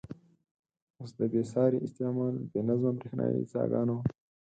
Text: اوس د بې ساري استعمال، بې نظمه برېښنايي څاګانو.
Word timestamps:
اوس 0.99 1.11
د 1.17 1.21
بې 1.31 1.41
ساري 1.51 1.79
استعمال، 1.87 2.33
بې 2.51 2.59
نظمه 2.67 2.91
برېښنايي 2.97 3.43
څاګانو. 3.53 3.97